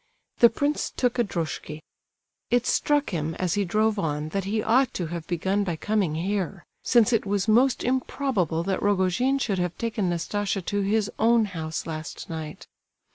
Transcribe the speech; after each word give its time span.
The 0.39 0.49
prince 0.49 0.89
took 0.97 1.19
a 1.19 1.23
droshky. 1.23 1.83
It 2.49 2.65
struck 2.65 3.11
him 3.11 3.35
as 3.35 3.53
he 3.53 3.63
drove 3.63 3.99
on 3.99 4.29
that 4.29 4.45
he 4.45 4.63
ought 4.63 4.95
to 4.95 5.05
have 5.13 5.27
begun 5.27 5.63
by 5.63 5.75
coming 5.75 6.15
here, 6.15 6.65
since 6.81 7.13
it 7.13 7.23
was 7.23 7.47
most 7.47 7.83
improbable 7.83 8.63
that 8.63 8.81
Rogojin 8.81 9.37
should 9.37 9.59
have 9.59 9.77
taken 9.77 10.09
Nastasia 10.09 10.63
to 10.63 10.81
his 10.81 11.11
own 11.19 11.45
house 11.45 11.85
last 11.85 12.31
night. 12.31 12.65